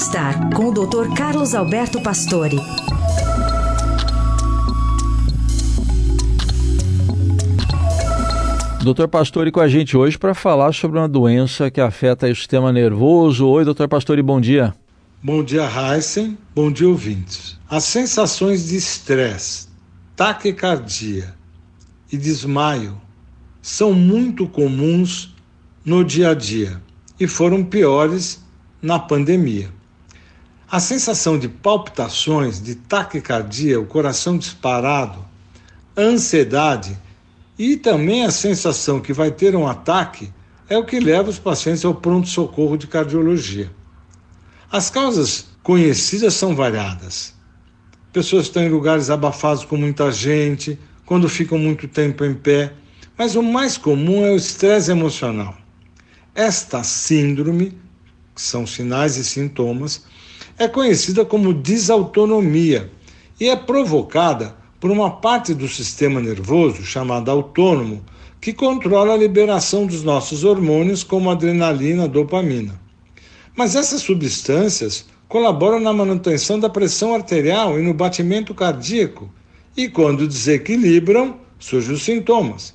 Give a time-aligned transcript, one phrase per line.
[0.00, 1.14] Bem-Estar, com o Dr.
[1.14, 2.56] Carlos Alberto Pastore.
[8.82, 12.72] Doutor Pastore com a gente hoje para falar sobre uma doença que afeta o sistema
[12.72, 13.46] nervoso.
[13.46, 14.74] Oi, doutor Pastore, bom dia.
[15.22, 16.38] Bom dia, Heisen.
[16.54, 17.58] Bom dia, ouvintes.
[17.68, 19.68] As sensações de estresse,
[20.16, 21.34] taquicardia
[22.10, 22.98] e desmaio
[23.60, 25.36] são muito comuns
[25.84, 26.80] no dia a dia
[27.18, 28.42] e foram piores
[28.80, 29.78] na pandemia.
[30.70, 35.18] A sensação de palpitações, de taquicardia, o coração disparado,
[35.96, 36.96] ansiedade
[37.58, 40.32] e também a sensação que vai ter um ataque
[40.68, 43.68] é o que leva os pacientes ao pronto-socorro de cardiologia.
[44.70, 47.34] As causas conhecidas são variadas.
[48.12, 52.72] Pessoas estão em lugares abafados com muita gente, quando ficam muito tempo em pé,
[53.18, 55.56] mas o mais comum é o estresse emocional.
[56.32, 57.76] Esta síndrome,
[58.36, 60.04] que são sinais e sintomas,
[60.60, 62.90] é conhecida como desautonomia
[63.40, 68.04] e é provocada por uma parte do sistema nervoso, chamada autônomo,
[68.42, 72.78] que controla a liberação dos nossos hormônios, como adrenalina, dopamina.
[73.56, 79.30] Mas essas substâncias colaboram na manutenção da pressão arterial e no batimento cardíaco,
[79.74, 82.74] e quando desequilibram, surgem os sintomas.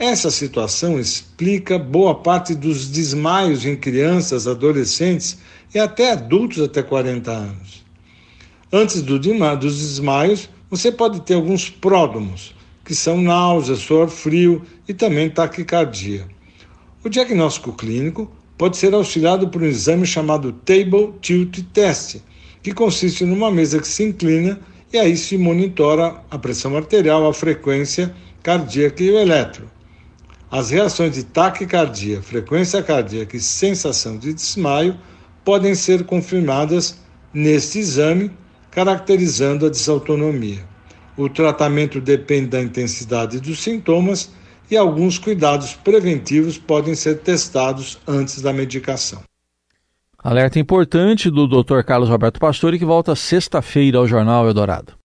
[0.00, 5.36] Essa situação explica boa parte dos desmaios em crianças, adolescentes
[5.74, 7.84] e até adultos até 40 anos.
[8.72, 14.94] Antes do dos desmaios, você pode ter alguns pródomos, que são náusea, suor frio e
[14.94, 16.26] também taquicardia.
[17.04, 22.22] O diagnóstico clínico pode ser auxiliado por um exame chamado Table Tilt Test,
[22.62, 24.58] que consiste numa mesa que se inclina
[24.90, 29.68] e aí se monitora a pressão arterial, a frequência cardíaca e o eletro.
[30.50, 34.98] As reações de taquicardia, frequência cardíaca e sensação de desmaio
[35.44, 36.98] podem ser confirmadas
[37.32, 38.32] neste exame
[38.68, 40.64] caracterizando a desautonomia.
[41.16, 44.32] O tratamento depende da intensidade dos sintomas
[44.68, 49.22] e alguns cuidados preventivos podem ser testados antes da medicação.
[50.18, 51.82] Alerta importante do Dr.
[51.82, 54.94] Carlos Roberto Pastore que volta sexta-feira ao Jornal Eldorado.